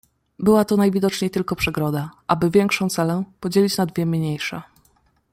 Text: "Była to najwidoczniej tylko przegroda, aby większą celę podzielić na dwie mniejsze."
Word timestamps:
"Była 0.39 0.65
to 0.65 0.77
najwidoczniej 0.77 1.31
tylko 1.31 1.55
przegroda, 1.55 2.11
aby 2.27 2.49
większą 2.49 2.89
celę 2.89 3.23
podzielić 3.39 3.77
na 3.77 3.85
dwie 3.85 4.05
mniejsze." 4.05 4.61